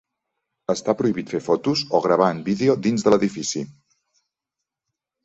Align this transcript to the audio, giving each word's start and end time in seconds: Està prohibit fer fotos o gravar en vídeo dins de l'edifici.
Està 0.73 0.93
prohibit 1.01 1.33
fer 1.33 1.41
fotos 1.47 1.83
o 1.97 2.01
gravar 2.05 2.29
en 2.37 2.39
vídeo 2.47 2.77
dins 2.87 3.05
de 3.09 3.13
l'edifici. 3.15 3.63